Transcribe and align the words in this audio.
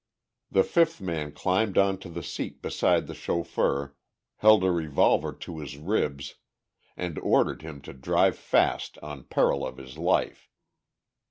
The 0.49 0.63
fifth 0.63 0.99
man 0.99 1.31
climbed 1.31 1.77
onto 1.77 2.09
the 2.09 2.23
seat 2.23 2.59
beside 2.63 3.05
the 3.05 3.13
chauffeur, 3.13 3.95
held 4.37 4.63
a 4.63 4.71
revolver 4.71 5.31
to 5.31 5.59
his 5.59 5.77
ribs, 5.77 6.37
and 6.97 7.19
ordered 7.19 7.61
him 7.61 7.81
to 7.81 7.93
drive 7.93 8.35
fast 8.35 8.97
on 9.03 9.25
peril 9.25 9.63
of 9.63 9.77
his 9.77 9.99
life. 9.99 10.49